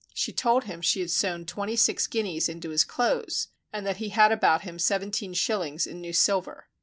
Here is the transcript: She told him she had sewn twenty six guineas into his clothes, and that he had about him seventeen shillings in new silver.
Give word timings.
She 0.15 0.33
told 0.33 0.63
him 0.63 0.81
she 0.81 1.01
had 1.01 1.11
sewn 1.11 1.45
twenty 1.45 1.75
six 1.75 2.07
guineas 2.07 2.49
into 2.49 2.71
his 2.71 2.83
clothes, 2.83 3.49
and 3.71 3.85
that 3.85 3.97
he 3.97 4.09
had 4.09 4.31
about 4.31 4.63
him 4.63 4.79
seventeen 4.79 5.35
shillings 5.35 5.85
in 5.85 6.01
new 6.01 6.11
silver. 6.11 6.67